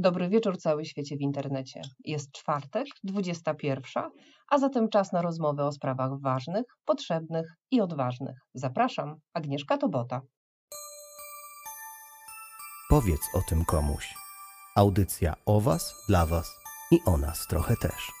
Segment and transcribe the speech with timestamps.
[0.00, 1.80] Dobry wieczór cały świecie w internecie.
[2.04, 4.04] Jest czwartek, 21,
[4.50, 8.36] a zatem czas na rozmowę o sprawach ważnych, potrzebnych i odważnych.
[8.54, 10.20] Zapraszam, Agnieszka Tobota.
[12.90, 14.14] Powiedz o tym komuś.
[14.76, 16.56] Audycja o Was, dla Was
[16.90, 18.17] i o nas trochę też.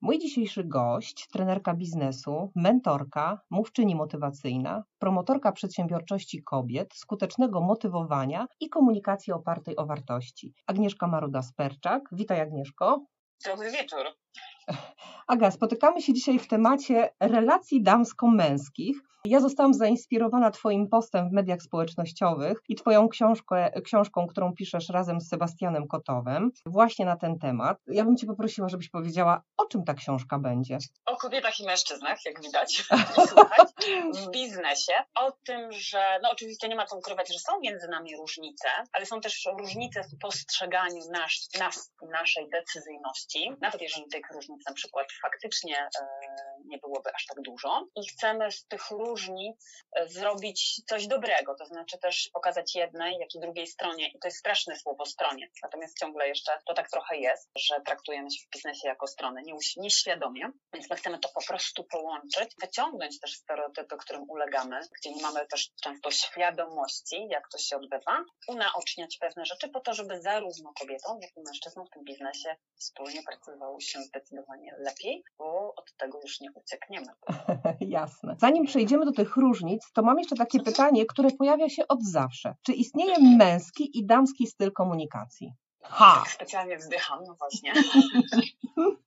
[0.00, 9.32] Mój dzisiejszy gość, trenerka biznesu, mentorka, mówczyni motywacyjna, promotorka przedsiębiorczości kobiet, skutecznego motywowania i komunikacji
[9.32, 10.54] opartej o wartości.
[10.66, 12.00] Agnieszka Maruda-Sperczak.
[12.12, 13.04] Witaj Agnieszko.
[13.44, 14.06] Dobry wieczór.
[15.26, 19.02] Aga, spotykamy się dzisiaj w temacie relacji damsko-męskich.
[19.24, 25.20] Ja zostałam zainspirowana Twoim postem w mediach społecznościowych i Twoją książkę, książką, którą piszesz razem
[25.20, 27.78] z Sebastianem Kotowem, właśnie na ten temat.
[27.86, 30.78] Ja bym Cię poprosiła, żebyś powiedziała, o czym ta książka będzie.
[31.06, 32.84] O kobietach i mężczyznach, jak widać,
[34.24, 34.92] w biznesie.
[35.14, 39.06] O tym, że, no oczywiście nie ma co ukrywać, że są między nami różnice, ale
[39.06, 45.06] są też różnice w postrzeganiu nasz, nas, naszej decyzyjności, nawet jeżeli tych różnic na przykład
[45.22, 47.86] faktycznie e, nie byłoby aż tak dużo.
[47.96, 49.56] I chcemy z tych różnic
[49.96, 54.08] e, zrobić coś dobrego, to znaczy też pokazać jednej, jak i drugiej stronie.
[54.08, 58.30] I to jest straszne słowo stronie, natomiast ciągle jeszcze to tak trochę jest, że traktujemy
[58.30, 59.42] się w biznesie jako stronę
[59.76, 65.22] nieświadomie, więc my chcemy to po prostu połączyć, wyciągnąć też stereotypy, którym ulegamy, gdzie nie
[65.22, 70.72] mamy też często świadomości, jak to się odbywa, unaoczniać pewne rzeczy po to, żeby zarówno
[70.80, 76.20] kobietom, jak i mężczyznom w tym biznesie wspólnie pracowało się zdecydowanie lepiej, bo od tego
[76.22, 77.06] już nie uciekniemy.
[77.80, 78.36] Jasne.
[78.38, 82.54] Zanim przejdziemy do tych różnic, to mam jeszcze takie pytanie, które pojawia się od zawsze.
[82.62, 85.52] Czy istnieje męski i damski styl komunikacji?
[85.82, 86.14] Ha!
[86.24, 87.72] Tak specjalnie wzdycham, no właśnie.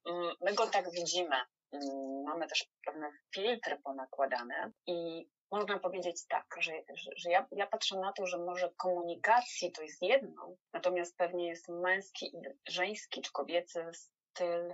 [0.10, 1.36] Mm, My go tak widzimy.
[1.72, 7.68] Mm, Mamy też pewne filtry ponakładane i można powiedzieć tak, że, że, że ja, ja
[7.68, 13.22] patrzę na to, że może komunikacji to jest jedno, natomiast pewnie jest męski, i żeński
[13.22, 14.74] czy kobiecy styl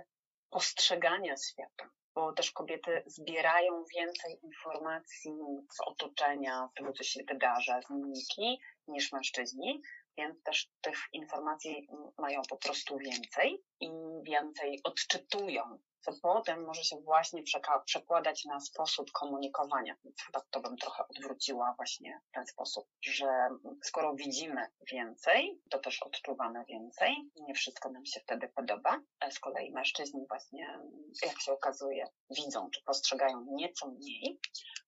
[0.50, 5.32] postrzegania świata bo też kobiety zbierają więcej informacji
[5.72, 9.82] z otoczenia, z tego, co się wydarza, z mimiki, niż mężczyźni,
[10.18, 13.90] więc też tych informacji mają po prostu więcej i
[14.22, 17.42] więcej odczytują, co potem może się właśnie
[17.84, 19.96] przekładać na sposób komunikowania.
[20.04, 23.48] Więc chyba to bym trochę odwróciła właśnie w ten sposób, że
[23.82, 27.30] skoro widzimy więcej, to też odczuwamy więcej.
[27.46, 29.00] Nie wszystko nam się wtedy podoba.
[29.30, 30.80] Z kolei mężczyźni właśnie,
[31.22, 34.40] jak się okazuje, widzą czy postrzegają nieco mniej,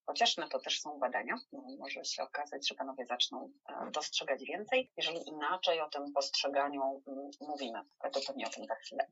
[0.07, 1.35] chociaż na to też są badania.
[1.53, 7.03] No, może się okazać, że panowie zaczną e, dostrzegać więcej, jeżeli inaczej o tym postrzeganiu
[7.09, 7.81] mm, mówimy.
[8.13, 9.07] To pewnie o tym za chwilę.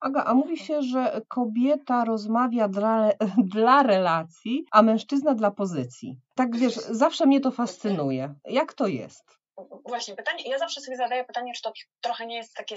[0.00, 3.10] Aga, a mówi się, że kobieta rozmawia dla,
[3.54, 6.20] dla relacji, a mężczyzna dla pozycji.
[6.34, 8.34] Tak wiesz, zawsze mnie to fascynuje.
[8.44, 9.38] Jak to jest?
[9.86, 12.76] Właśnie pytanie, ja zawsze sobie zadaję pytanie, czy to trochę nie jest takie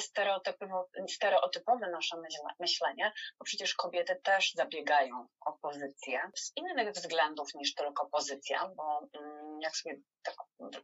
[1.08, 7.76] stereotypowe, nasze myśle- myślenie, bo przecież kobiety też zabiegają o pozycję z innych względów niż
[7.76, 10.36] tylko pozycja, bo mm, jak sobie tak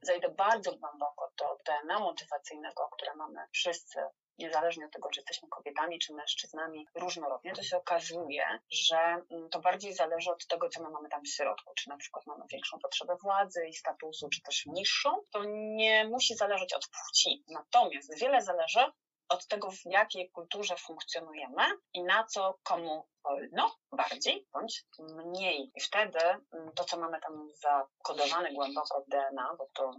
[0.01, 3.99] zejdę bardzo głęboko do DNA motywacyjnego, które mamy wszyscy
[4.37, 9.59] niezależnie od tego, czy jesteśmy kobietami, czy mężczyznami, różnorodnie, to się okazuje, że mm, to
[9.59, 11.73] bardziej zależy od tego, co my mamy tam w środku.
[11.75, 15.09] Czy na przykład mamy większą potrzebę władzy i statusu, czy też niższą.
[15.31, 15.43] To
[15.75, 17.43] nie musi zależeć od płci.
[17.47, 18.91] Natomiast wiele zależy
[19.29, 25.71] od tego, w jakiej kulturze funkcjonujemy i na co komu wolno bardziej bądź mniej.
[25.75, 29.91] I wtedy mm, to, co mamy tam zakodowane głęboko w DNA, bo to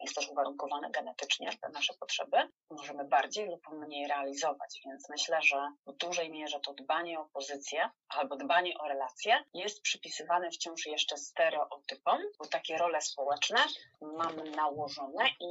[0.00, 2.36] jest też uwarunkowane genetycznie, te nasze potrzeby,
[2.70, 4.80] możemy bardziej lub mniej realizować.
[4.86, 9.82] Więc myślę, że w dużej mierze to dbanie o pozycję albo dbanie o relacje jest
[9.82, 13.58] przypisywane wciąż jeszcze stereotypom, bo takie role społeczne
[14.00, 15.46] mamy nałożone i,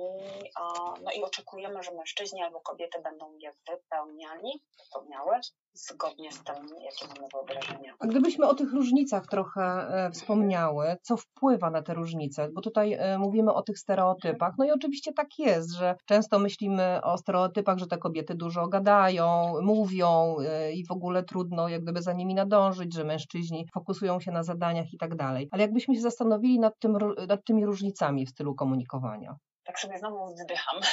[1.02, 5.40] no i oczekujemy, że mężczyźni albo kobiety będą je wypełniali, wypełniały
[5.76, 7.94] zgodnie z tym, jakie mamy wyobrażenia.
[8.00, 12.50] A gdybyśmy o tych różnicach trochę e, wspomniały, co wpływa na te różnice?
[12.50, 14.54] Bo tutaj e, mówimy o tych stereotypach.
[14.58, 19.54] No i oczywiście tak jest, że często myślimy o stereotypach, że te kobiety dużo gadają,
[19.62, 24.32] mówią e, i w ogóle trudno jak gdyby za nimi nadążyć, że mężczyźni fokusują się
[24.32, 25.48] na zadaniach i tak dalej.
[25.52, 26.98] Ale jakbyśmy się zastanowili nad, tym,
[27.28, 29.36] nad tymi różnicami w stylu komunikowania.
[29.66, 30.80] Tak sobie znowu wzdycham,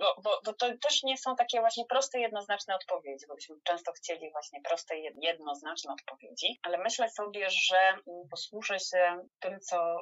[0.00, 3.92] bo, bo, bo to też nie są takie właśnie proste, jednoznaczne odpowiedzi, bo byśmy często
[3.92, 9.96] chcieli właśnie proste, jed- jednoznaczne odpowiedzi, ale myślę sobie, że mm, posłużę się tym, co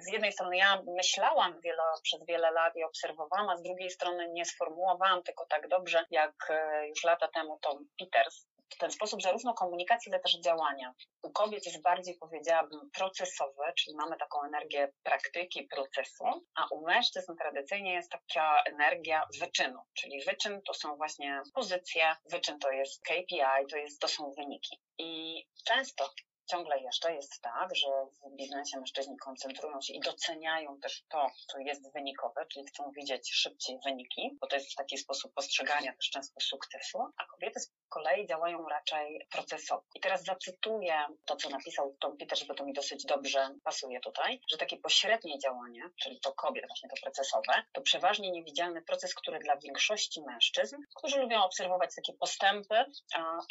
[0.00, 4.28] z jednej strony ja myślałam wiele, przez wiele lat i obserwowałam, a z drugiej strony
[4.32, 8.46] nie sformułowałam tego tak dobrze, jak e, już lata temu Tom Peters
[8.78, 10.94] ten sposób zarówno komunikacji, ale też działania.
[11.22, 16.24] U kobiet jest bardziej, powiedziałabym, procesowy, czyli mamy taką energię praktyki, procesu,
[16.54, 22.58] a u mężczyzn tradycyjnie jest taka energia wyczynu, czyli wyczyn to są właśnie pozycje, wyczyn
[22.58, 24.80] to jest KPI, to, jest, to są wyniki.
[24.98, 26.10] I często
[26.50, 27.86] ciągle jeszcze jest tak, że
[28.22, 33.30] w biznesie mężczyźni koncentrują się i doceniają też to, co jest wynikowe, czyli chcą widzieć
[33.32, 37.60] szybciej wyniki, bo to jest taki sposób postrzegania też często sukcesu, a kobiety
[37.90, 39.82] kolei działają raczej procesowo.
[39.94, 44.40] I teraz zacytuję to, co napisał Tom Peters, bo to mi dosyć dobrze pasuje tutaj,
[44.50, 49.38] że takie pośrednie działanie, czyli to kobiet, właśnie to procesowe, to przeważnie niewidzialny proces, który
[49.38, 52.84] dla większości mężczyzn, którzy lubią obserwować takie postępy,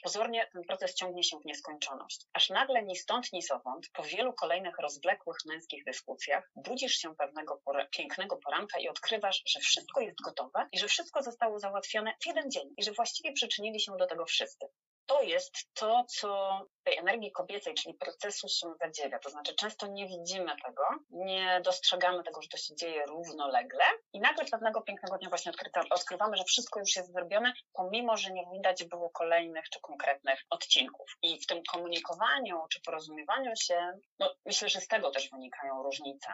[0.04, 2.26] pozornie ten proces ciągnie się w nieskończoność.
[2.34, 7.62] Aż nagle ni stąd, ni zowąd, po wielu kolejnych rozwlekłych męskich dyskusjach, budzisz się pewnego
[7.92, 12.52] pięknego poranka i odkrywasz, że wszystko jest gotowe i że wszystko zostało załatwione w jeden
[12.52, 14.66] dzień i że właściwie przyczynili się do tego wszyscy
[15.10, 19.20] to jest to, co tej energii kobiecej, czyli procesu się zadziewia.
[19.20, 23.84] To znaczy, często nie widzimy tego, nie dostrzegamy tego, że to się dzieje równolegle,
[24.14, 25.52] i nagle pewnego pięknego dnia właśnie
[25.90, 31.18] odkrywamy, że wszystko już jest zrobione, pomimo, że nie widać było kolejnych czy konkretnych odcinków.
[31.22, 36.28] I w tym komunikowaniu czy porozumiewaniu się, no, myślę, że z tego też wynikają różnice,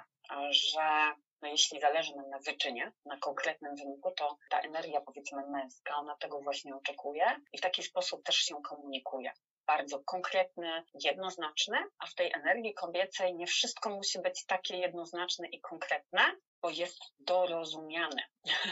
[0.49, 5.95] że no jeśli zależy nam na wyczynie, na konkretnym wyniku, to ta energia, powiedzmy, męska,
[5.95, 9.31] ona tego właśnie oczekuje i w taki sposób też się komunikuje.
[9.67, 15.61] Bardzo konkretny, jednoznaczny, a w tej energii kobiecej nie wszystko musi być takie jednoznaczne i
[15.61, 16.21] konkretne,
[16.61, 18.23] bo jest dorozumiane.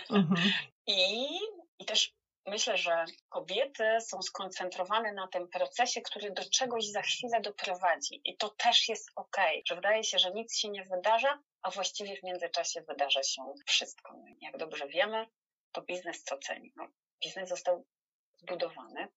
[0.10, 0.42] Mhm.
[0.88, 1.39] I,
[1.80, 2.13] I też
[2.45, 8.21] myślę, że kobiety są skoncentrowane na tym procesie, który do czegoś za chwilę doprowadzi.
[8.25, 12.18] I to też jest ok, że wydaje się, że nic się nie wydarza, a właściwie
[12.18, 14.13] w międzyczasie wydarza się wszystko.
[14.13, 15.27] No jak dobrze wiemy,
[15.71, 16.74] to biznes co ceni?
[16.75, 16.88] No,
[17.24, 17.86] biznes został
[18.38, 19.07] zbudowany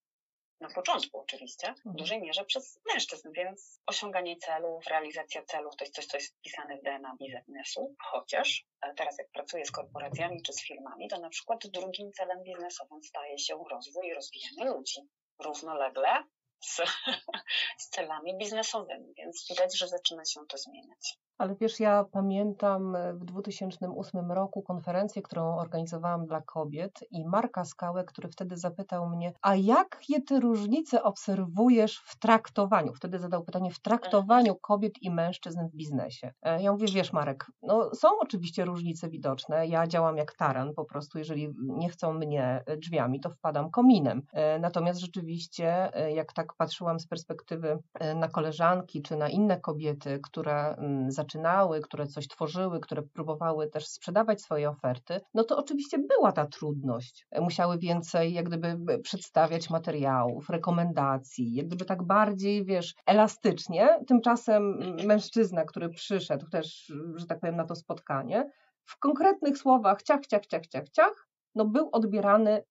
[0.61, 1.97] na początku oczywiście, w mhm.
[1.97, 6.79] dużej mierze przez mężczyzn, więc osiąganie celów, realizacja celów to jest coś, co jest wpisane
[6.79, 11.29] w DNA biznesu, chociaż e, teraz jak pracuję z korporacjami czy z firmami, to na
[11.29, 15.01] przykład drugim celem biznesowym staje się rozwój i rozwijanie ludzi.
[15.39, 16.25] Równolegle
[16.61, 16.77] z,
[17.83, 21.19] z celami biznesowymi, więc widać, że zaczyna się to zmieniać.
[21.39, 27.65] Ale wiesz, ja pamiętam e, w 2008 roku konferencję, którą organizowałam dla kobiet i Marka
[27.65, 32.95] Skałę, który wtedy zapytał mnie, a jakie ty różnice obserwujesz w traktowaniu?
[32.95, 36.33] Wtedy zadał pytanie, w traktowaniu kobiet i mężczyzn w biznesie.
[36.43, 39.67] E, ja mówię, wiesz Marek, no są oczywiście różnice widoczne.
[39.67, 44.23] Ja działam jak taran, po prostu jeżeli nie chcą mnie drzwiami, to wpadam kominem.
[44.33, 47.79] E, natomiast rzeczywiście, jak tak patrzyłam z perspektywy
[48.15, 50.77] na koleżanki czy na inne kobiety, które
[51.09, 56.33] zaczęły zaczynały, które coś tworzyły, które próbowały też sprzedawać swoje oferty, no to oczywiście była
[56.33, 57.27] ta trudność.
[57.41, 63.89] Musiały więcej jak gdyby przedstawiać materiałów, rekomendacji, jak gdyby tak bardziej, wiesz, elastycznie.
[64.07, 68.51] Tymczasem mężczyzna, który przyszedł też, że tak powiem, na to spotkanie,
[68.85, 72.63] w konkretnych słowach ciach, ciach, ciach, ciach, ciach, no był odbierany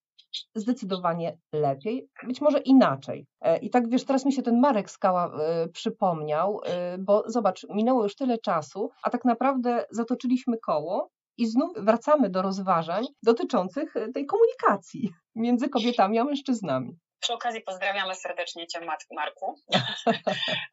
[0.54, 3.26] zdecydowanie lepiej, być może inaczej.
[3.40, 5.26] E, I tak wiesz, teraz mi się ten Marek Skała
[5.64, 6.60] y, przypomniał,
[6.94, 12.30] y, bo zobacz, minęło już tyle czasu, a tak naprawdę zatoczyliśmy koło i znów wracamy
[12.30, 16.98] do rozważań dotyczących tej komunikacji między kobietami a mężczyznami.
[17.20, 18.80] Przy okazji pozdrawiamy serdecznie Cię,
[19.10, 19.54] Marku.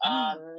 [0.05, 0.55] um,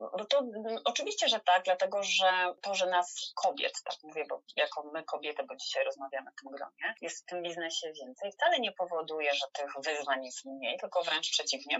[0.00, 4.42] no to mm, oczywiście, że tak, dlatego że to, że nas kobiet, tak mówię, bo
[4.56, 8.60] jako my kobiety, bo dzisiaj rozmawiamy w tym gronie, jest w tym biznesie więcej, wcale
[8.60, 11.78] nie powoduje, że tych wyzwań jest mniej, tylko wręcz przeciwnie.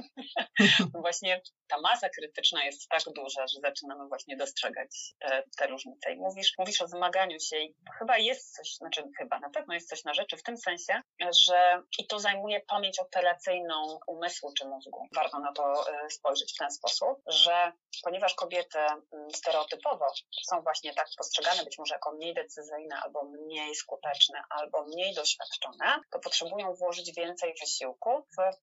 [1.05, 6.12] właśnie ta masa krytyczna jest tak duża, że zaczynamy właśnie dostrzegać te, te różnice.
[6.12, 9.88] I mówisz, mówisz o zmaganiu się i chyba jest coś, znaczy chyba na pewno jest
[9.88, 11.02] coś na rzeczy w tym sensie,
[11.47, 15.07] że i to zajmuje pamięć operacyjną umysłu czy mózgu.
[15.14, 20.06] Warto na to y, spojrzeć w ten sposób, że ponieważ kobiety mm, stereotypowo
[20.42, 26.00] są właśnie tak postrzegane być może jako mniej decyzyjne, albo mniej skuteczne, albo mniej doświadczone,
[26.11, 28.56] to potrzebują włożyć więcej wysiłku w,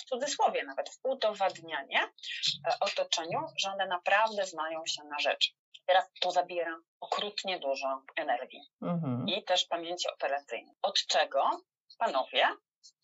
[0.00, 5.50] w cudzysłowie nawet, w udowadnianie e, otoczeniu, że one naprawdę znają się na rzeczy.
[5.86, 9.28] Teraz to zabiera okrutnie dużo energii mhm.
[9.28, 10.74] i też pamięci operacyjnej.
[10.82, 11.60] Od czego
[11.98, 12.48] panowie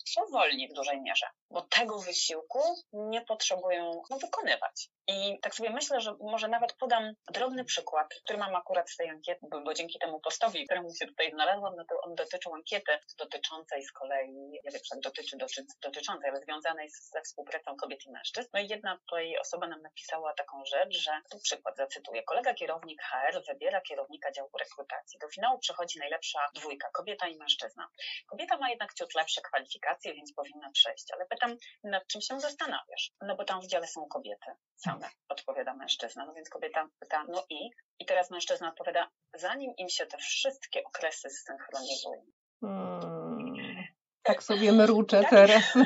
[0.08, 2.60] są wolni w dużej mierze, bo tego wysiłku
[2.92, 4.90] nie potrzebują no, wykonywać.
[5.08, 9.10] I tak sobie myślę, że może nawet podam drobny przykład, który mam akurat z tej
[9.10, 12.92] ankiety, bo, bo dzięki temu postowi, któremu się tutaj znalazłam, no to on dotyczył ankiety
[13.18, 18.10] dotyczącej z kolei, nie wiem, czy dotyczy, dotyczy, dotyczącej, ale związanej ze współpracą kobiet i
[18.10, 18.48] mężczyzn.
[18.54, 23.02] No i jedna tutaj osoba nam napisała taką rzecz, że, tu przykład zacytuję, kolega kierownik
[23.02, 25.18] HR wybiera kierownika działu rekrutacji.
[25.18, 27.88] Do finału przechodzi najlepsza dwójka, kobieta i mężczyzna.
[28.26, 31.06] Kobieta ma jednak ciut lepsze kwalifikacje, więc powinna przejść.
[31.12, 33.12] Ale pytam, nad czym się zastanawiasz?
[33.22, 36.26] No bo tam w dziale są kobiety same, odpowiada mężczyzna.
[36.26, 37.70] No więc kobieta pyta, no i?
[37.98, 42.26] I teraz mężczyzna odpowiada, zanim im się te wszystkie okresy zsynchronizują.
[42.60, 43.84] Hmm,
[44.22, 45.30] tak sobie mruczę tak?
[45.30, 45.62] teraz.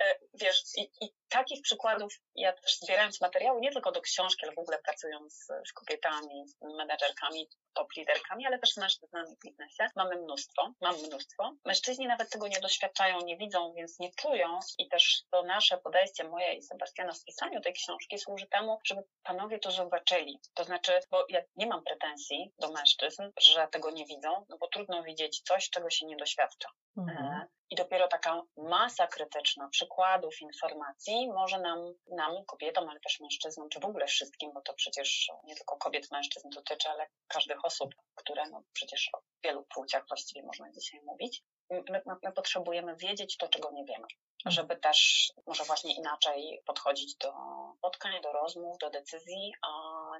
[0.00, 4.54] E, wiesz, i, i, takich przykładów ja też zbierając materiały, nie tylko do książki, ale
[4.54, 9.86] w ogóle pracując z, kobietami, z menedżerkami, top liderkami, ale też z mężczyznami w biznesie,
[9.96, 11.52] mamy mnóstwo, mam mnóstwo.
[11.64, 16.24] Mężczyźni nawet tego nie doświadczają, nie widzą, więc nie czują i też to nasze podejście,
[16.24, 20.40] moje i Sebastiana w pisaniu tej książki służy temu, żeby panowie to zobaczyli.
[20.54, 24.68] To znaczy, bo ja nie mam pretensji do mężczyzn, że tego nie widzą, no bo
[24.68, 26.68] trudno widzieć coś, czego się nie doświadcza.
[26.98, 27.46] Mhm.
[27.70, 33.80] I dopiero taka masa krytyczna przykładów, informacji może nam, nam, kobietom, ale też mężczyznom, czy
[33.80, 38.48] w ogóle wszystkim, bo to przecież nie tylko kobiet, mężczyzn dotyczy, ale każdych osób, które
[38.50, 41.42] no przecież o wielu płciach właściwie można dzisiaj mówić.
[41.70, 44.06] My, my, my potrzebujemy wiedzieć to, czego nie wiemy
[44.46, 47.32] żeby też może właśnie inaczej podchodzić do
[47.78, 49.68] spotkań, do rozmów, do decyzji, a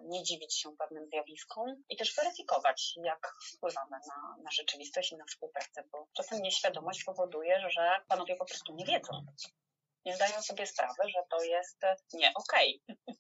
[0.03, 5.25] nie dziwić się pewnym zjawiskom i też weryfikować, jak wpływamy na, na rzeczywistość i na
[5.25, 9.27] współpracę, bo czasem nieświadomość powoduje, że panowie po prostu nie wiedzą,
[10.05, 11.79] nie zdają sobie sprawy, że to jest
[12.13, 12.83] nie okej.
[12.89, 13.16] Okay.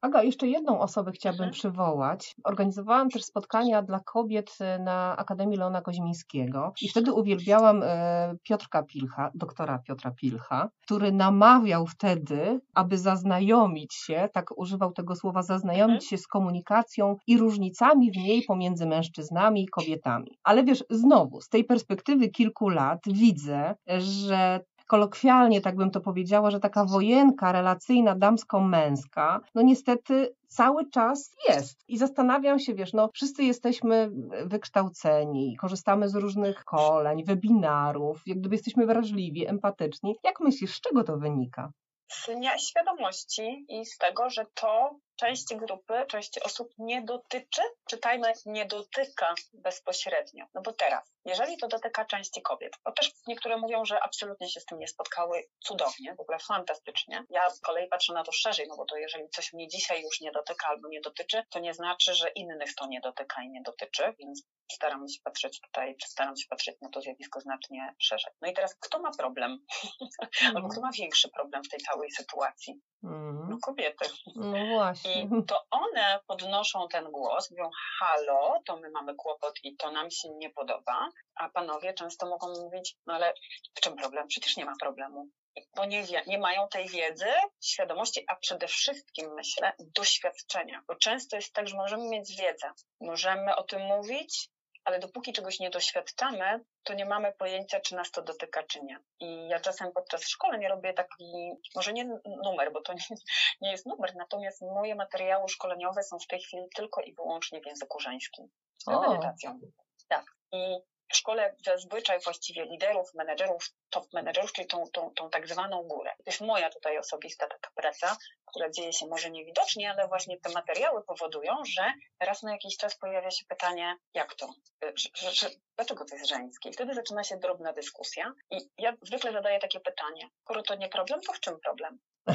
[0.00, 1.52] Aga, jeszcze jedną osobę chciałabym mhm.
[1.52, 2.34] przywołać.
[2.44, 8.82] Organizowałam też spotkania dla kobiet e, na Akademii Leona Koźmińskiego i wtedy uwielbiałam e, Piotrka
[8.82, 15.94] Pilcha, doktora Piotra Pilcha, który namawiał wtedy, aby zaznajomić się, tak używał tego słowa, zaznajomić
[15.94, 16.08] mhm.
[16.08, 20.38] się z komunikacją i różnicami w niej pomiędzy mężczyznami i kobietami.
[20.42, 24.60] Ale wiesz, znowu, z tej perspektywy kilku lat widzę, że
[24.94, 31.84] kolokwialnie tak bym to powiedziała, że taka wojenka relacyjna damsko-męska, no niestety cały czas jest.
[31.88, 34.10] I zastanawiam się, wiesz, no wszyscy jesteśmy
[34.44, 40.16] wykształceni, korzystamy z różnych koleń, webinarów, jak gdyby jesteśmy wrażliwi, empatyczni.
[40.24, 41.70] Jak myślisz, z czego to wynika?
[42.12, 48.66] Z nieświadomości i z tego, że to części grupy, części osób nie dotyczy, czytajmy, nie
[48.66, 50.44] dotyka bezpośrednio.
[50.54, 54.60] No bo teraz, jeżeli to dotyka części kobiet, bo też niektóre mówią, że absolutnie się
[54.60, 57.24] z tym nie spotkały, cudownie, w ogóle fantastycznie.
[57.30, 60.20] Ja z kolei patrzę na to szerzej, no bo to jeżeli coś mnie dzisiaj już
[60.20, 63.62] nie dotyka albo nie dotyczy, to nie znaczy, że innych to nie dotyka i nie
[63.62, 68.32] dotyczy, więc staram się patrzeć tutaj, czy staram się patrzeć na to zjawisko znacznie szerzej.
[68.42, 69.58] No i teraz, kto ma problem?
[70.54, 72.80] albo kto ma większy problem w tej całej sytuacji?
[73.04, 73.46] Mm.
[73.50, 74.04] No kobiety.
[74.36, 75.22] No właśnie.
[75.22, 80.10] I to one podnoszą ten głos, mówią halo, to my mamy kłopot i to nam
[80.10, 83.34] się nie podoba, a panowie często mogą mówić, no ale
[83.74, 84.26] w czym problem?
[84.28, 85.28] Przecież nie ma problemu.
[85.76, 87.26] Bo nie, wie, nie mają tej wiedzy,
[87.60, 90.82] świadomości, a przede wszystkim myślę doświadczenia.
[90.88, 94.48] Bo często jest tak, że możemy mieć wiedzę, możemy o tym mówić,
[94.84, 98.98] ale dopóki czegoś nie doświadczamy, to nie mamy pojęcia, czy nas to dotyka, czy nie.
[99.20, 102.04] I ja czasem podczas szkoleń robię taki, może nie
[102.44, 103.16] numer, bo to nie,
[103.60, 107.66] nie jest numer, natomiast moje materiały szkoleniowe są w tej chwili tylko i wyłącznie w
[107.66, 108.48] języku żeńskim.
[108.78, 109.60] Z medytacją.
[110.08, 110.24] Tak.
[110.52, 110.78] I
[111.16, 116.10] szkole zazwyczaj właściwie liderów, menedżerów, top menedżerów, czyli tą, tą, tą tak zwaną górę.
[116.16, 118.16] To jest moja tutaj osobista taka praca,
[118.46, 122.98] która dzieje się może niewidocznie, ale właśnie te materiały powodują, że raz na jakiś czas
[122.98, 124.48] pojawia się pytanie, jak to?
[124.82, 126.68] Że, że, że, dlaczego to jest żeńskie?
[126.68, 130.88] I wtedy zaczyna się drobna dyskusja i ja zwykle zadaję takie pytanie, skoro to nie
[130.88, 131.98] problem, to w czym problem?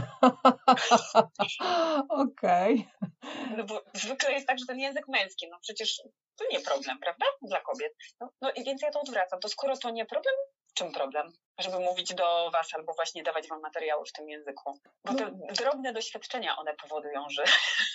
[2.09, 2.87] Okej.
[2.87, 3.57] Okay.
[3.57, 6.01] No bo zwykle jest tak, że ten język męski, no przecież
[6.39, 7.25] to nie problem, prawda?
[7.41, 7.93] Dla kobiet.
[8.19, 9.39] No, no i więc ja to odwracam.
[9.39, 10.35] To skoro to nie problem,
[10.73, 11.33] czym problem?
[11.59, 14.79] Żeby mówić do Was albo właśnie dawać Wam materiały w tym języku.
[15.05, 15.53] Bo te no.
[15.53, 17.43] drobne doświadczenia one powodują, że,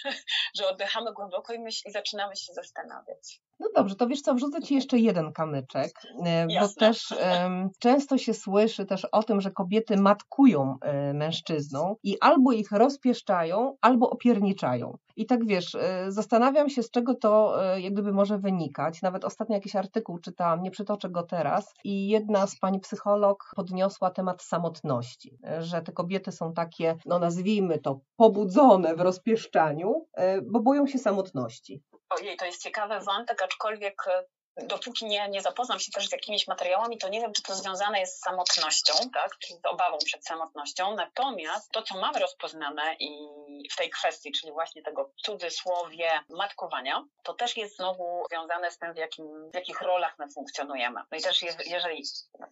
[0.59, 3.41] że oddychamy głęboko i, myśl, i zaczynamy się zastanawiać.
[3.61, 5.93] No dobrze, to wiesz co, wrzucę Ci jeszcze jeden kamyczek,
[6.27, 11.97] e, bo też um, często się słyszy też o tym, że kobiety matkują e, mężczyzną
[12.03, 14.99] i albo ich rozpieszczają, albo opierniczają.
[15.17, 19.03] I tak wiesz, e, zastanawiam się, z czego to jak gdyby może wynikać.
[19.03, 24.11] Nawet ostatnio jakiś artykuł czytałam, nie przytoczę go teraz, i jedna z pani psycholog podniosła
[24.11, 30.07] temat samotności, że te kobiety są takie, no nazwijmy to, pobudzone w rozpieszczaniu,
[30.53, 31.83] bo boją się samotności.
[32.15, 34.25] Ojej, to jest ciekawy wątek, aczkolwiek e,
[34.57, 38.01] dopóki nie, nie zapoznam się też z jakimiś materiałami, to nie wiem, czy to związane
[38.01, 40.95] jest z samotnością, tak, czy z obawą przed samotnością.
[40.95, 43.29] Natomiast to, co mamy rozpoznane i
[43.73, 48.95] w tej kwestii, czyli właśnie tego cudzysłowie matkowania, to też jest znowu związane z tym,
[48.95, 51.01] w, jakim, w jakich rolach my funkcjonujemy.
[51.13, 52.03] No i też jeżeli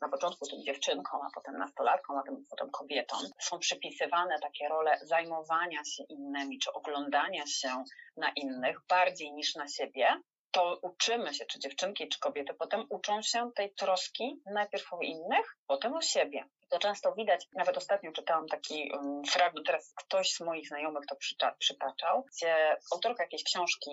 [0.00, 5.84] na początku tym dziewczynką, a potem nastolatką, a potem kobietą są przypisywane takie role zajmowania
[5.84, 7.84] się innymi, czy oglądania się
[8.16, 10.20] na innych bardziej niż na siebie,
[10.52, 15.56] to uczymy się, czy dziewczynki, czy kobiety, potem uczą się tej troski najpierw o innych,
[15.66, 16.44] potem o siebie.
[16.70, 21.16] To często widać, nawet ostatnio czytałam taki um, fragment, teraz ktoś z moich znajomych to
[21.16, 23.90] przyta przytaczał, gdzie autorka jakiejś książki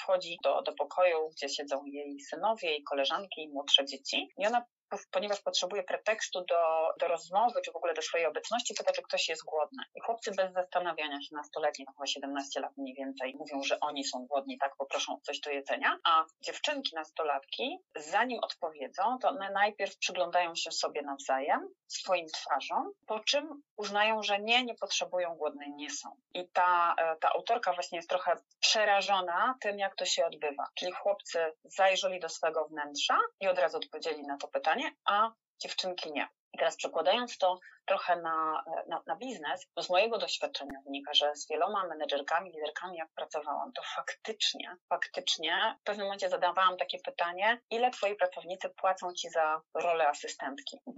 [0.00, 4.64] wchodzi do, do pokoju, gdzie siedzą jej synowie, jej koleżanki, i młodsze dzieci i ona
[5.10, 9.28] ponieważ potrzebuje pretekstu do, do rozmowy, czy w ogóle do swojej obecności, pyta, czy ktoś
[9.28, 9.82] jest głodny.
[9.94, 14.04] I chłopcy bez zastanawiania się, nastoletni, no chyba 17 lat mniej więcej, mówią, że oni
[14.04, 19.50] są głodni, tak, poproszą o coś do jedzenia, a dziewczynki, nastolatki, zanim odpowiedzą, to one
[19.50, 25.70] najpierw przyglądają się sobie nawzajem, swoim twarzom, po czym uznają, że nie, nie potrzebują, głodne
[25.70, 26.16] nie są.
[26.34, 30.68] I ta, e, ta autorka właśnie jest trochę przerażona tym, jak to się odbywa.
[30.74, 35.30] Czyli chłopcy zajrzeli do swego wnętrza i od razu odpowiedzieli na to pytanie, a
[35.62, 36.28] dziewczynki nie.
[36.54, 41.36] I teraz przekładając to trochę na, na, na, biznes, to z mojego doświadczenia wynika, że
[41.36, 47.60] z wieloma menedżerkami, liderkami, jak pracowałam, to faktycznie, faktycznie w pewnym momencie zadawałam takie pytanie,
[47.70, 50.78] ile twoi pracownicy płacą ci za rolę asystentki?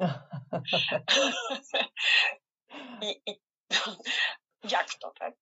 [3.02, 3.40] I, i
[4.74, 5.34] jak to, tak?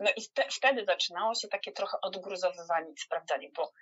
[0.00, 3.72] No i te, wtedy zaczynało się takie trochę odgruzowywanie i sprawdzanie, bo,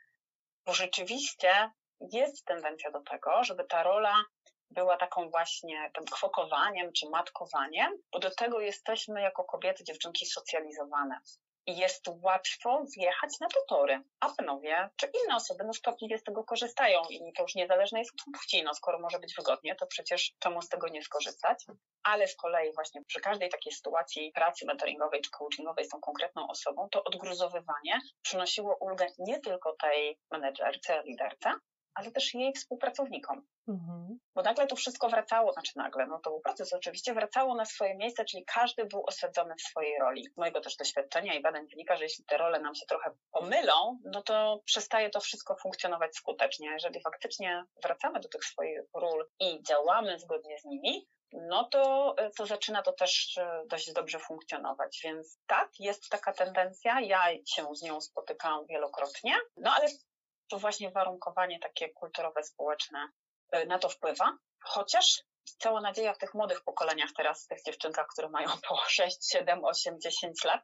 [0.67, 4.15] bo rzeczywiście jest tendencja do tego, żeby ta rola
[4.71, 11.21] była taką właśnie tym kwokowaniem czy matkowaniem, bo do tego jesteśmy jako kobiety, dziewczynki socjalizowane.
[11.67, 16.23] I jest łatwo wjechać na te tory, a panowie czy inne osoby no skwapliwie z
[16.23, 19.87] tego korzystają i to już niezależne jest od płci, no skoro może być wygodnie, to
[19.87, 21.67] przecież czemu z tego nie skorzystać?
[22.03, 26.49] Ale z kolei właśnie przy każdej takiej sytuacji pracy mentoringowej czy coachingowej z tą konkretną
[26.49, 31.53] osobą, to odgruzowywanie przynosiło ulgę nie tylko tej menedżerce, liderce,
[31.95, 33.47] ale też jej współpracownikom.
[33.69, 34.19] Mhm.
[34.35, 37.97] Bo nagle to wszystko wracało, znaczy nagle, no to był proces oczywiście, wracało na swoje
[37.97, 40.25] miejsce, czyli każdy był osadzony w swojej roli.
[40.35, 43.99] Z mojego też doświadczenia i badań wynika, że jeśli te role nam się trochę pomylą,
[44.05, 46.71] no to przestaje to wszystko funkcjonować skutecznie.
[46.71, 52.47] Jeżeli faktycznie wracamy do tych swoich ról i działamy zgodnie z nimi, no to, to
[52.47, 55.01] zaczyna to też e, dość dobrze funkcjonować.
[55.05, 59.89] Więc tak, jest taka tendencja, ja się z nią spotykałam wielokrotnie, no ale
[60.51, 63.09] to właśnie warunkowanie takie kulturowe, społeczne
[63.57, 64.37] y, na to wpływa.
[64.65, 65.23] Chociaż
[65.59, 69.65] cała nadzieja w tych młodych pokoleniach teraz, w tych dziewczynkach, które mają po 6, 7,
[69.65, 70.63] 8, 10 lat,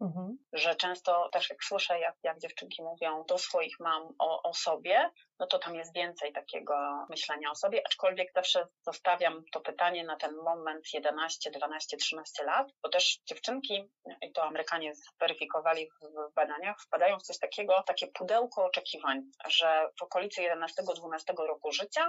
[0.00, 0.38] mhm.
[0.52, 5.10] że często też jak słyszę, jak, jak dziewczynki mówią do swoich mam o, o sobie,
[5.40, 10.16] no to tam jest więcej takiego myślenia o sobie, aczkolwiek zawsze zostawiam to pytanie na
[10.16, 13.90] ten moment 11, 12, 13 lat, bo też dziewczynki,
[14.22, 20.02] i to Amerykanie zweryfikowali w badaniach, wpadają w coś takiego, takie pudełko oczekiwań, że w
[20.02, 22.08] okolicy 11-12 roku życia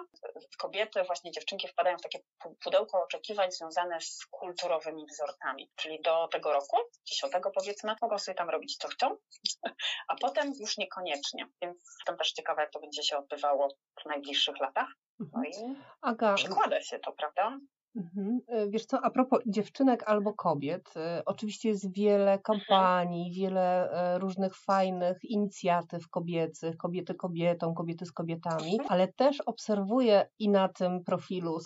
[0.57, 2.19] kobiety, właśnie dziewczynki wpadają w takie
[2.63, 8.49] pudełko oczekiwań związane z kulturowymi wzorcami, czyli do tego roku, 10 powiedzmy, mogą sobie tam
[8.49, 9.17] robić co chcą,
[10.09, 13.67] a potem już niekoniecznie, więc jestem też ciekawa, jak to będzie się odbywało
[14.01, 14.87] w najbliższych latach.
[15.19, 17.59] No i Aga, przekłada się to, prawda?
[17.97, 18.39] Mhm.
[18.47, 22.39] E, wiesz co, a propos dziewczynek albo kobiet, e, oczywiście jest wiele mhm.
[22.41, 28.87] kampanii, wiele e, różnych fajnych inicjatyw kobiecych, kobiety kobietom, kobiety z kobietami, mhm.
[28.89, 31.57] ale też obserwuję i na tym profilu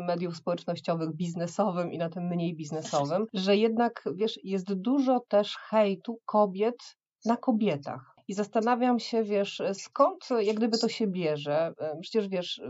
[0.00, 6.18] mediów społecznościowych biznesowym i na tym mniej biznesowym, że jednak, wiesz, jest dużo też hejtu
[6.24, 8.11] kobiet na kobietach.
[8.28, 11.74] I zastanawiam się, wiesz, skąd jak gdyby to się bierze.
[12.00, 12.60] Przecież wiesz,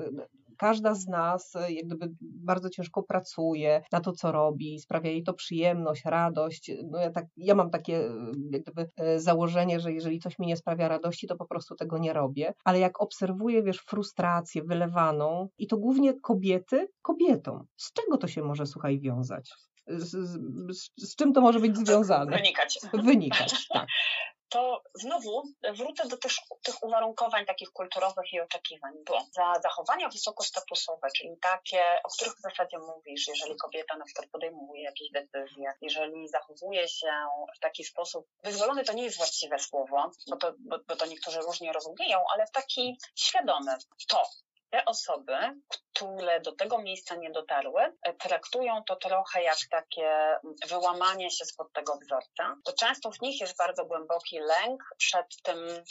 [0.62, 5.34] każda z nas jak gdyby bardzo ciężko pracuje na to, co robi, sprawia jej to
[5.34, 6.70] przyjemność, radość.
[6.90, 7.92] No ja, tak, ja mam takie
[8.50, 11.98] jak gdyby e, założenie, że jeżeli coś mi nie sprawia radości, to po prostu tego
[11.98, 12.54] nie robię.
[12.64, 18.42] Ale jak obserwuję, wiesz, frustrację wylewaną i to głównie kobiety kobietom, z czego to się
[18.42, 19.52] może, słuchaj, wiązać?
[19.86, 20.40] Z, z,
[20.76, 22.36] z, z, czym to może być związane?
[22.36, 22.78] Wynikać.
[23.04, 23.86] Wynikać, tak
[24.52, 25.42] to znowu
[25.74, 31.82] wrócę do tych, tych uwarunkowań takich kulturowych i oczekiwań, bo za zachowania wysokostatusowe, czyli takie,
[32.04, 37.12] o których w zasadzie mówisz, jeżeli kobieta na przykład podejmuje jakieś decyzje, jeżeli zachowuje się
[37.56, 41.40] w taki sposób, wyzwolony to nie jest właściwe słowo, bo to, bo, bo to niektórzy
[41.40, 43.76] różnie rozumieją, ale w taki świadomy,
[44.08, 44.22] to
[44.72, 45.36] te osoby,
[45.94, 50.36] które do tego miejsca nie dotarły, e, traktują to trochę jak takie
[50.68, 55.58] wyłamanie się spod tego wzorca, to często w nich jest bardzo głęboki lęk przed tym,
[55.58, 55.84] mm,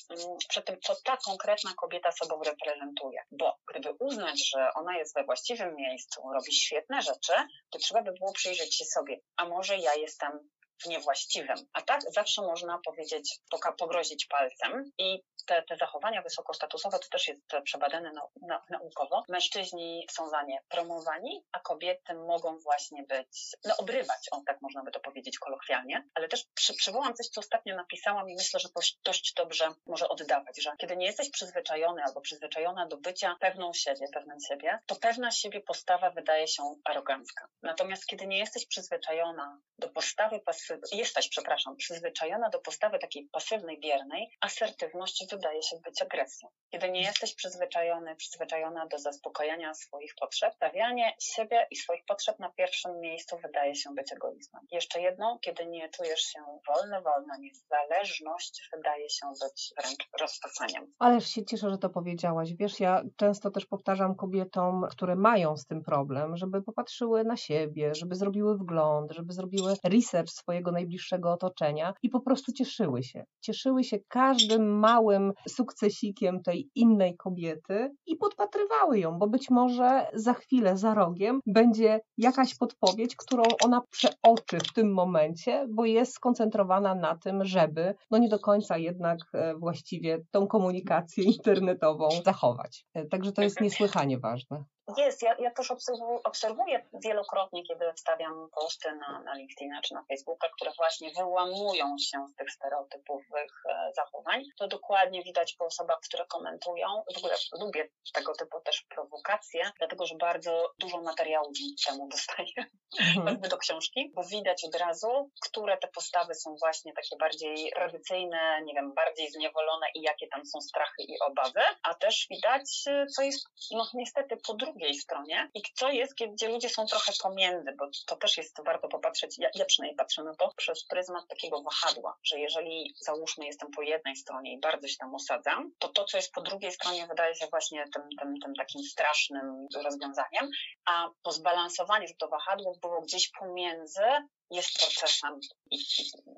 [0.50, 3.22] przed tym, co ta konkretna kobieta sobą reprezentuje.
[3.32, 7.34] Bo gdyby uznać, że ona jest we właściwym miejscu, robi świetne rzeczy,
[7.70, 10.50] to trzeba by było przyjrzeć się sobie, a może ja jestem
[10.86, 11.58] niewłaściwym.
[11.74, 13.39] A tak zawsze można powiedzieć,
[13.78, 19.24] pogrozić palcem i te, te zachowania wysokostatusowe to też jest przebadane na, na, naukowo.
[19.30, 24.84] Mężczyźni są za nie promowani, a kobiety mogą właśnie być, no obrywać, o tak można
[24.84, 28.70] by to powiedzieć kolokwialnie, ale też przy, przywołam coś, co ostatnio napisałam i myślę, że
[28.70, 33.74] to dość dobrze może oddawać, że kiedy nie jesteś przyzwyczajony albo przyzwyczajona do bycia pewną
[33.74, 37.48] siebie, pewnym siebie, to pewna siebie postawa wydaje się arogancka.
[37.62, 43.79] Natomiast kiedy nie jesteś przyzwyczajona do postawy pasywnej, jesteś, przepraszam, przyzwyczajona do postawy takiej pasywnej,
[43.79, 46.49] biernej, asertywność wydaje się być agresją.
[46.71, 52.49] Kiedy nie jesteś przyzwyczajony, przyzwyczajona do zaspokajania swoich potrzeb, stawianie siebie i swoich potrzeb na
[52.49, 54.62] pierwszym miejscu wydaje się być egoizmem.
[54.71, 60.93] Jeszcze jedno, kiedy nie czujesz się wolny, wolna, niezależność wydaje się być wręcz rozpasaniem.
[60.99, 62.53] Ależ się cieszę, że to powiedziałaś.
[62.53, 67.95] Wiesz, ja często też powtarzam kobietom, które mają z tym problem, żeby popatrzyły na siebie,
[67.95, 73.26] żeby zrobiły wgląd, żeby zrobiły research swojego najbliższego otoczenia i po prostu cieszyły się.
[73.41, 80.34] Cieszyły się każdym małym sukcesikiem tej innej kobiety i podpatrywały ją, bo być może za
[80.34, 86.95] chwilę, za rogiem będzie jakaś podpowiedź, którą ona przeoczy w tym momencie, bo jest skoncentrowana
[86.95, 92.86] na tym, żeby no nie do końca jednak e, właściwie tą komunikację internetową zachować.
[92.93, 94.63] E, także to jest niesłychanie ważne.
[94.97, 100.04] Jest, ja, ja też obserwuję, obserwuję wielokrotnie, kiedy wstawiam posty na, na LinkedIna czy na
[100.04, 104.43] Facebooka, które właśnie wyłamują się z tych stereotypowych e, zachowań.
[104.58, 106.88] To dokładnie widać po osobach, które komentują.
[107.15, 112.69] W ogóle lubię tego typu też prowokacje, dlatego że bardzo dużo materiału dzięki temu dostaję
[113.17, 113.41] mhm.
[113.41, 118.73] do książki, bo widać od razu, które te postawy są właśnie takie bardziej tradycyjne, nie
[118.73, 123.21] wiem, bardziej zniewolone i jakie tam są strachy i obawy, a też widać, e, co
[123.21, 127.74] jest no niestety po drugiej drugiej stronie i co jest, gdzie ludzie są trochę pomiędzy,
[127.78, 131.62] bo to też jest warto popatrzeć, ja, ja przynajmniej patrzę na to przez pryzmat takiego
[131.62, 136.06] wahadła, że jeżeli załóżmy jestem po jednej stronie i bardzo się tam osadzam, to to,
[136.06, 140.50] co jest po drugiej stronie wydaje się właśnie tym, tym, tym takim strasznym rozwiązaniem,
[140.86, 144.04] a po zbalansowaniu, żeby to wahadło było gdzieś pomiędzy,
[144.52, 145.40] jest procesem
[145.72, 145.78] i,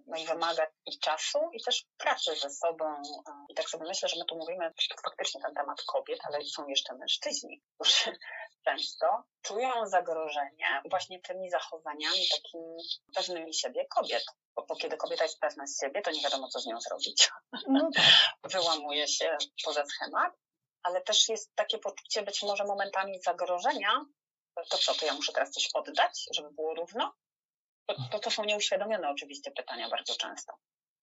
[0.08, 3.02] no i wymaga i czasu, i też pracy ze sobą.
[3.50, 4.74] I tak sobie myślę, że my tu mówimy
[5.04, 8.18] faktycznie ten temat kobiet, ale są jeszcze mężczyźni, którzy
[8.66, 12.84] często czują zagrożenie właśnie tymi zachowaniami takimi
[13.16, 14.26] pewnymi siebie kobiet.
[14.56, 17.30] Bo, bo kiedy kobieta jest pewna z siebie, to nie wiadomo, co z nią zrobić.
[17.68, 18.06] No tak.
[18.52, 20.34] Wyłamuje się poza schemat,
[20.84, 24.06] ale też jest takie poczucie być może momentami zagrożenia,
[24.70, 27.14] to co, to ja muszę teraz coś oddać, żeby było równo?
[28.12, 30.54] To, to, są nieuświadomione oczywiście pytania bardzo często.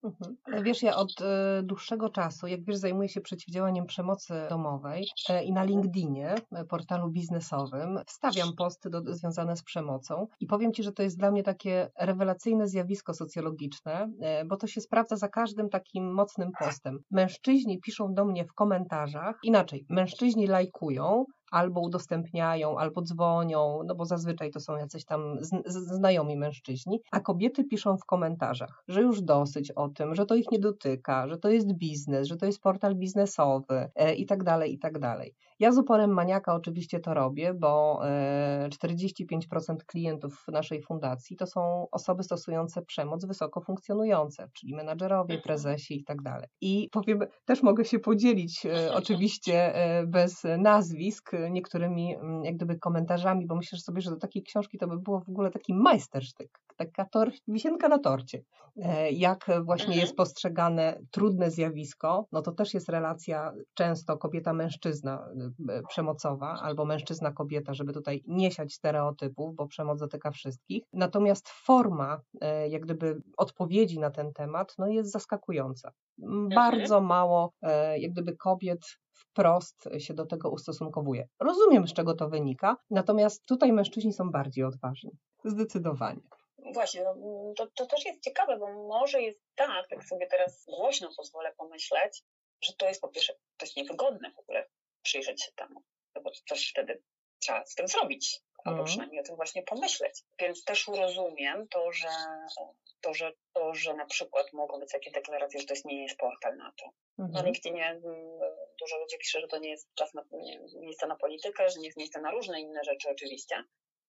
[0.04, 0.62] Mhm.
[0.62, 5.52] Wiesz, ja od e, dłuższego czasu, jak wiesz, zajmuję się przeciwdziałaniem przemocy domowej e, i
[5.52, 10.92] na LinkedInie, e, portalu biznesowym, wstawiam posty do, związane z przemocą i powiem Ci, że
[10.92, 14.10] to jest dla mnie takie rewelacyjne zjawisko socjologiczne,
[14.46, 16.98] bo to się sprawdza za każdym takim mocnym postem.
[17.10, 24.04] Mężczyźni piszą do mnie w komentarzach, inaczej, mężczyźni lajkują, albo udostępniają, albo dzwonią, no bo
[24.04, 25.36] zazwyczaj to są jacyś tam
[25.66, 30.50] znajomi mężczyźni, a kobiety piszą w komentarzach, że już dosyć o tym, że to ich
[30.52, 34.74] nie dotyka, że to jest biznes, że to jest portal biznesowy e, i tak dalej,
[34.74, 35.34] i tak dalej.
[35.58, 41.86] Ja z uporem maniaka oczywiście to robię, bo 45% e, klientów naszej fundacji to są
[41.90, 45.42] osoby stosujące przemoc wysoko funkcjonujące, czyli menadżerowie, mhm.
[45.42, 46.48] prezesi i tak dalej.
[46.60, 49.74] I powiem, też mogę się podzielić e, oczywiście
[50.06, 54.88] bez nazwisk, niektórymi mm, jak gdyby komentarzami, bo myślę sobie, że do takiej książki to
[54.88, 58.42] by było w ogóle taki majstersztyk, taka tor, wisienka na torcie.
[58.76, 60.00] E, jak właśnie mhm.
[60.00, 65.29] jest postrzegane trudne zjawisko, no to też jest relacja często kobieta-mężczyzna
[65.68, 70.85] e, przemocowa, albo mężczyzna-kobieta, żeby tutaj nie siać stereotypów, bo przemoc dotyka wszystkich.
[70.92, 75.92] Natomiast forma e, jak gdyby odpowiedzi na ten temat no jest zaskakująca.
[76.22, 76.48] Mhm.
[76.48, 77.53] Bardzo mało
[77.96, 78.81] jak gdyby kobiet
[79.20, 81.28] wprost się do tego ustosunkowuje.
[81.40, 85.11] Rozumiem, z czego to wynika, natomiast tutaj mężczyźni są bardziej odważni.
[85.44, 86.20] Zdecydowanie.
[86.72, 87.14] Właśnie, no,
[87.56, 92.22] to, to też jest ciekawe, bo może jest tak, tak sobie teraz głośno pozwolę pomyśleć,
[92.64, 94.66] że to jest po pierwsze, jest niewygodne w ogóle
[95.02, 95.83] przyjrzeć się temu,
[96.14, 97.02] no bo coś wtedy
[97.38, 98.87] trzeba z tym zrobić, albo mm.
[98.87, 100.22] przynajmniej o tym właśnie pomyśleć.
[100.38, 102.09] Więc też rozumiem to, że
[103.00, 106.16] to, że, to, że na przykład mogą być takie deklaracje, że to jest, nie jest
[106.16, 106.90] portal na to.
[107.18, 107.33] Mhm.
[107.33, 108.40] Na LinkedInie mm,
[108.80, 111.86] dużo ludzi pisze, że to nie jest czas na, nie, miejsce na politykę, że nie
[111.86, 113.64] jest miejsce na różne inne rzeczy oczywiście.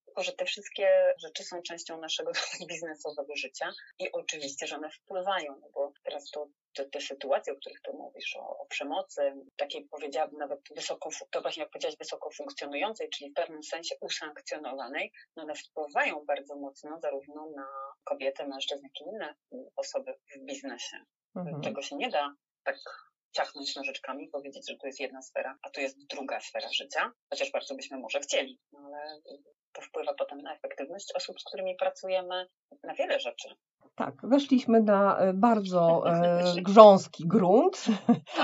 [0.05, 2.31] tylko że te wszystkie rzeczy są częścią naszego
[2.69, 7.55] biznesowego życia i oczywiście, że one wpływają, no bo teraz to te, te sytuacje, o
[7.55, 12.29] których tu mówisz, o, o przemocy, takiej powiedziałabym nawet wysoko, to właśnie jak powiedziałeś, wysoko
[12.31, 17.67] funkcjonującej, czyli w pewnym sensie usankcjonowanej, no one wpływają bardzo mocno zarówno na
[18.03, 19.35] kobiety, mężczyzn, jak i inne
[19.75, 20.97] osoby w biznesie.
[21.35, 21.61] Mhm.
[21.61, 22.77] Tego się nie da tak
[23.31, 27.51] ciachnąć nożyczkami, powiedzieć, że to jest jedna sfera, a to jest druga sfera życia, chociaż
[27.51, 29.21] bardzo byśmy może chcieli, no ale
[29.73, 32.47] to wpływa potem na efektywność osób, z którymi pracujemy,
[32.83, 33.55] na wiele rzeczy.
[33.95, 37.85] Tak, weszliśmy na e, bardzo e, grząski grunt,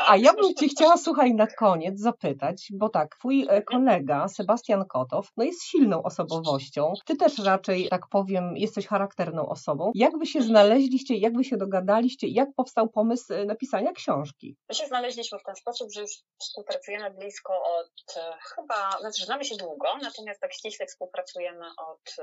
[0.08, 4.86] a ja bym Cię chciała, słuchaj, na koniec zapytać, bo tak, Twój e, kolega Sebastian
[4.86, 9.92] Kotow, no jest silną osobowością, Ty też raczej, tak powiem, jesteś charakterną osobą.
[9.96, 14.56] Jak Wy się znaleźliście, jak Wy się dogadaliście, jak powstał pomysł e, napisania książki?
[14.70, 18.16] My się znaleźliśmy w ten sposób, że już współpracujemy blisko od
[18.56, 21.17] chyba, znaczy znamy się długo, natomiast tak ściśle współpracujemy
[21.78, 22.16] od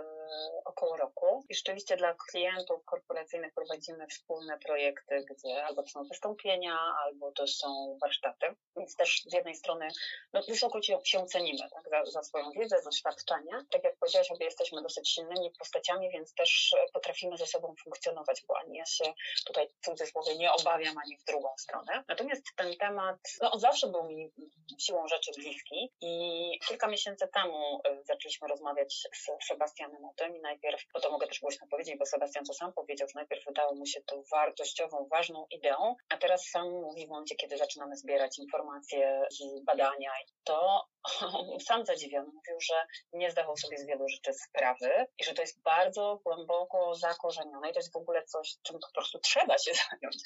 [0.65, 6.79] około roku i rzeczywiście dla klientów korporacyjnych prowadzimy wspólne projekty, gdzie albo to są wystąpienia,
[7.05, 8.47] albo to są warsztaty.
[8.77, 9.89] Więc też z jednej strony
[10.33, 13.53] no, wysoko się, cenimy tak, za, za swoją wiedzę, doświadczenie.
[13.71, 18.59] Tak jak powiedziałaś, obie jesteśmy dosyć silnymi postaciami, więc też potrafimy ze sobą funkcjonować, bo
[18.59, 19.05] ani ja się
[19.47, 22.05] tutaj w cudzysłowie nie obawiam, ani w drugą stronę.
[22.09, 24.33] Natomiast ten temat, no on zawsze był mi
[24.79, 30.41] siłą rzeczy bliski i kilka miesięcy temu y, zaczęliśmy rozmawiać z Sebastianem o tym i
[30.41, 33.87] najpierw, bo to mogę też głośno powiedzieć, bo Sebastian to sam powiedział, najpierw wydało mu
[33.87, 39.23] się to wartościową, ważną ideą, a teraz sam mówi w momencie, kiedy zaczynamy zbierać informacje
[39.31, 40.11] z badania,
[40.45, 40.87] to
[41.69, 45.63] sam zadziwiony mówił, że nie zdawał sobie z wielu rzeczy sprawy i że to jest
[45.63, 50.17] bardzo głęboko zakorzenione i to jest w ogóle coś, czym po prostu trzeba się zająć.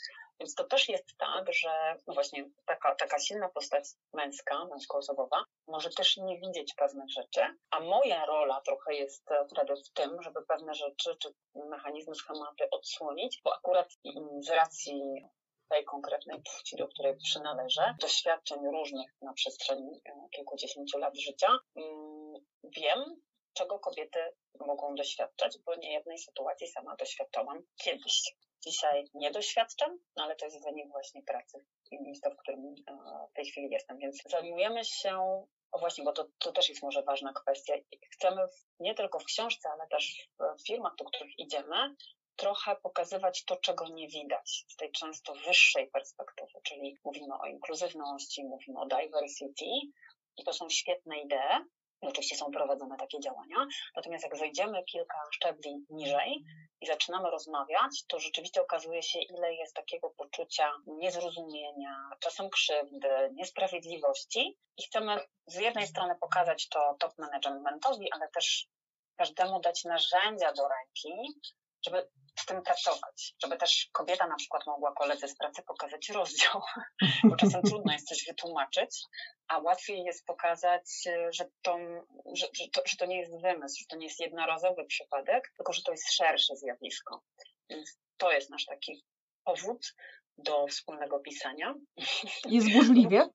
[0.41, 5.91] Więc to też jest tak, że no właśnie taka, taka silna postać męska, męskoosobowa, może
[5.91, 7.41] też nie widzieć pewnych rzeczy,
[7.71, 13.41] a moja rola trochę jest wtedy w tym, żeby pewne rzeczy czy mechanizmy, schematy odsłonić,
[13.45, 13.89] bo akurat
[14.41, 15.03] z racji
[15.69, 22.35] tej konkretnej płci, do której przynależę, doświadczeń różnych na przestrzeni e, kilkudziesięciu lat życia, mm,
[22.77, 23.21] wiem,
[23.53, 24.19] czego kobiety
[24.61, 28.37] mogą doświadczać, bo nie jednej sytuacji sama doświadczałam kiedyś.
[28.65, 32.95] Dzisiaj nie doświadczam, no ale to jest wynik właśnie pracy w miejsca, w którym e,
[33.31, 33.99] w tej chwili jestem.
[33.99, 37.75] Więc zajmujemy się, o właśnie, bo to, to też jest może ważna kwestia.
[38.11, 38.43] Chcemy
[38.81, 41.97] nie tylko w książce, ale też w firmach, do których idziemy,
[42.37, 48.45] trochę pokazywać to, czego nie widać z tej często wyższej perspektywy, czyli mówimy o inkluzywności,
[48.45, 49.65] mówimy o diversity
[50.37, 51.65] i to są świetne idee,
[52.03, 53.67] i oczywiście są prowadzone takie działania.
[53.97, 56.45] Natomiast jak zejdziemy kilka szczebli niżej
[56.81, 64.59] i zaczynamy rozmawiać, to rzeczywiście okazuje się, ile jest takiego poczucia niezrozumienia, czasem krzywdy, niesprawiedliwości.
[64.77, 68.67] I chcemy z jednej strony pokazać to top managementowi, ale też
[69.17, 71.41] każdemu dać narzędzia do ręki,
[71.87, 76.63] żeby z tym pracować, żeby też kobieta na przykład mogła koledze z pracy pokazać rozdział,
[77.25, 79.01] bo czasem trudno jest coś wytłumaczyć,
[79.49, 80.91] a łatwiej jest pokazać,
[81.31, 81.79] że to,
[82.35, 85.73] że, że, to, że to nie jest wymysł, że to nie jest jednorazowy przypadek, tylko
[85.73, 87.23] że to jest szersze zjawisko.
[87.71, 89.05] Więc to jest nasz taki
[89.45, 89.95] powód
[90.39, 91.75] do wspólnego pisania.
[92.47, 93.29] Jest burzliwie?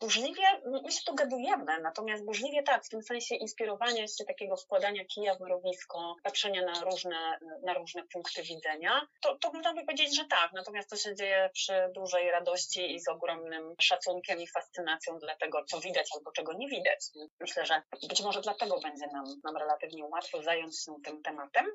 [0.00, 0.42] Burzliwie,
[0.84, 5.40] my się dogadujemy, natomiast burzliwie tak, w tym sensie inspirowania się takiego wkładania kija w
[5.40, 10.52] mrowisko, patrzenia na różne, na różne punkty widzenia, to, to można by powiedzieć, że tak,
[10.52, 15.64] natomiast to się dzieje przy dużej radości i z ogromnym szacunkiem i fascynacją dla tego,
[15.64, 16.98] co widać albo czego nie widać.
[17.40, 21.66] Myślę, że być może dlatego będzie nam, nam relatywnie łatwo zająć się tym tematem,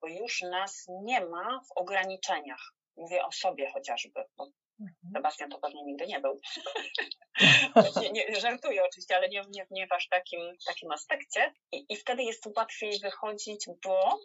[0.00, 2.75] bo już nas nie ma w ograniczeniach.
[2.96, 5.12] Mówię o sobie chociażby, bo Mhm.
[5.12, 6.40] Sebastian to pewnie nigdy nie był.
[8.02, 11.52] nie, nie, żartuję oczywiście, ale nie, nie, nie w aż takim, takim aspekcie.
[11.72, 14.18] I, I wtedy jest łatwiej wychodzić, bo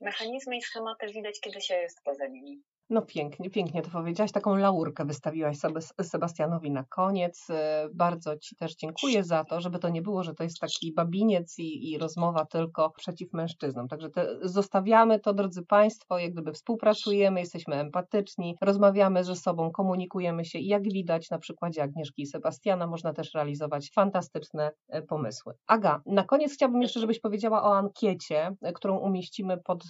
[0.00, 2.62] mechanizmy i schematy widać, kiedy się jest poza nimi.
[2.90, 4.32] No pięknie, pięknie to powiedziałaś.
[4.32, 7.46] Taką laurkę wystawiłaś sobie Sebastianowi na koniec.
[7.50, 10.92] E, bardzo Ci też dziękuję za to, żeby to nie było, że to jest taki
[10.92, 13.88] babiniec i, i rozmowa tylko przeciw mężczyznom.
[13.88, 20.44] Także te, zostawiamy to, drodzy Państwo, jak gdyby współpracujemy, jesteśmy empatyczni, rozmawiamy ze sobą, komunikujemy
[20.44, 25.54] się i jak widać na przykładzie Agnieszki i Sebastiana można też realizować fantastyczne e, pomysły.
[25.66, 29.84] Aga, na koniec chciałabym jeszcze, żebyś powiedziała o ankiecie, e, którą umieścimy pod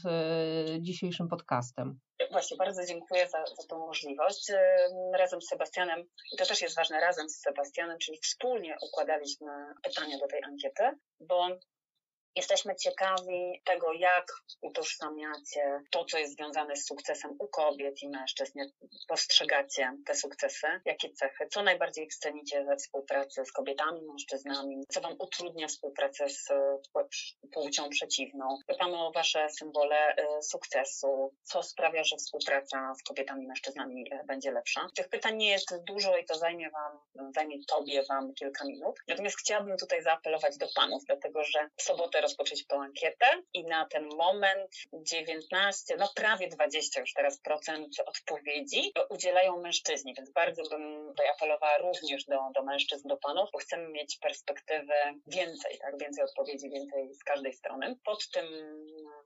[0.80, 1.98] dzisiejszym podcastem.
[2.30, 4.52] Właśnie, bardzo dziękuję za, za tą możliwość.
[5.14, 6.00] Razem z Sebastianem,
[6.32, 10.82] i to też jest ważne, razem z Sebastianem, czyli wspólnie układaliśmy pytania do tej ankiety,
[11.20, 11.48] bo
[12.38, 14.26] Jesteśmy ciekawi tego, jak
[14.62, 18.68] utożsamiacie to, co jest związane z sukcesem u kobiet i mężczyzn, jak
[19.08, 25.16] postrzegacie te sukcesy, jakie cechy, co najbardziej cenicie we współpracy z kobietami, mężczyznami, co Wam
[25.18, 26.48] utrudnia współpracę z
[27.52, 28.58] płcią przeciwną.
[28.66, 34.24] Pytamy o Wasze symbole e, sukcesu, co sprawia, że współpraca z kobietami i mężczyznami e,
[34.24, 34.86] będzie lepsza.
[34.96, 36.98] Tych pytań nie jest dużo i to zajmie Wam,
[37.34, 38.96] zajmie Tobie Wam kilka minut.
[39.08, 43.86] Natomiast chciałabym tutaj zaapelować do Panów, dlatego że w sobotę rozpocząć tą ankietę i na
[43.86, 51.08] ten moment 19, no prawie 20 już teraz procent odpowiedzi udzielają mężczyźni, więc bardzo bym
[51.08, 56.24] tutaj apelowała również do, do mężczyzn, do panów, bo chcemy mieć perspektywę więcej, tak, więcej
[56.24, 57.96] odpowiedzi, więcej z każdej strony.
[58.04, 58.46] Pod tym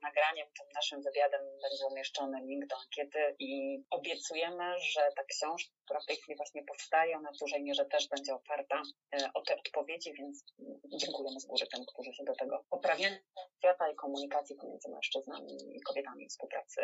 [0.02, 6.00] nagraniem, tym naszym wywiadem będzie umieszczony link do ankiety i obiecujemy, że ta książka, która
[6.00, 9.56] w tej chwili właśnie powstaje, ona w dużej mierze też będzie oparta e, o te
[9.56, 10.44] odpowiedzi, więc
[10.96, 13.18] dziękujemy z góry tym, którzy się do tego poprawienia
[13.58, 16.80] świata i komunikacji pomiędzy mężczyznami i kobietami współpracy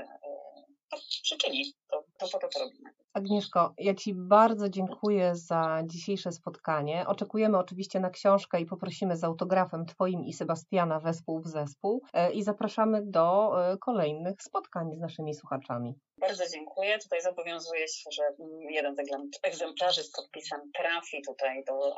[0.92, 1.74] no, przyczyni.
[1.90, 2.90] To, to po to, co robimy.
[3.12, 7.06] Agnieszko, ja Ci bardzo dziękuję za dzisiejsze spotkanie.
[7.06, 12.32] Oczekujemy oczywiście na książkę i poprosimy z autografem Twoim i Sebastiana wespół w zespół e,
[12.32, 15.94] i zapraszamy do kolejnych spotkań z naszymi słuchaczami.
[16.20, 16.98] Bardzo dziękuję.
[16.98, 18.22] Tutaj zobowiązuję się, że
[18.70, 18.98] jeden z
[19.42, 21.94] egzemplarzy z podpisem trafi tutaj do,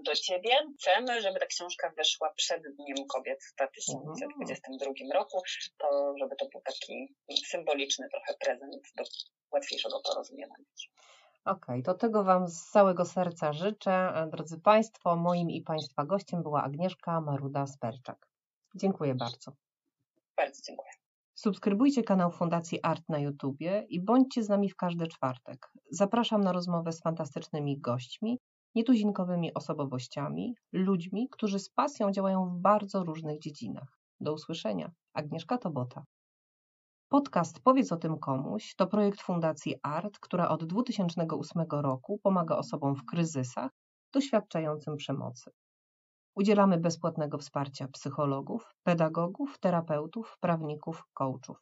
[0.00, 0.50] do Ciebie.
[0.78, 5.42] Chcemy, żeby ta książka wyszła przed Dniem Kobiet w 2022 roku,
[5.78, 7.14] to żeby to był taki
[7.46, 9.04] symboliczny trochę prezent do
[9.52, 10.64] łatwiejszego porozumiewania.
[11.44, 14.12] Okej, okay, to tego Wam z całego serca życzę.
[14.30, 18.16] Drodzy Państwo, moim i Państwa gościem była Agnieszka Maruda-Sperczak.
[18.74, 19.52] Dziękuję bardzo.
[20.36, 20.99] Bardzo dziękuję.
[21.42, 25.70] Subskrybujcie kanał Fundacji Art na YouTubie i bądźcie z nami w każdy czwartek.
[25.90, 28.38] Zapraszam na rozmowę z fantastycznymi gośćmi,
[28.74, 33.98] nietuzinkowymi osobowościami, ludźmi, którzy z pasją działają w bardzo różnych dziedzinach.
[34.20, 34.90] Do usłyszenia.
[35.14, 36.04] Agnieszka Tobota.
[37.08, 42.94] Podcast Powiedz o tym komuś to projekt Fundacji ART, która od 2008 roku pomaga osobom
[42.94, 43.70] w kryzysach
[44.12, 45.50] doświadczającym przemocy.
[46.34, 51.58] Udzielamy bezpłatnego wsparcia psychologów, pedagogów, terapeutów, prawników, coachów.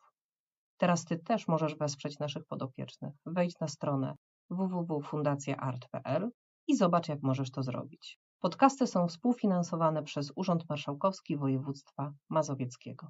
[0.77, 3.15] Teraz Ty też możesz wesprzeć naszych podopiecznych.
[3.27, 4.15] Wejdź na stronę
[4.51, 6.31] www.fundacjaart.pl
[6.67, 8.19] i zobacz, jak możesz to zrobić.
[8.41, 13.09] Podcasty są współfinansowane przez Urząd Marszałkowski Województwa Mazowieckiego.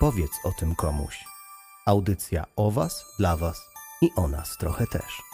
[0.00, 1.24] Powiedz o tym komuś.
[1.86, 3.70] Audycja o Was, dla Was
[4.02, 5.33] i o nas trochę też.